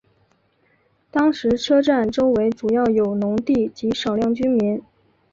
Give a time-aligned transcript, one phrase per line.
[1.11, 4.83] 当时车站周围主要有农地及少量民居。